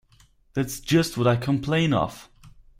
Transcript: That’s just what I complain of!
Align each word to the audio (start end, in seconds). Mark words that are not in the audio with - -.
That’s 0.55 0.79
just 0.79 1.15
what 1.15 1.27
I 1.27 1.35
complain 1.35 1.93
of! 1.93 2.27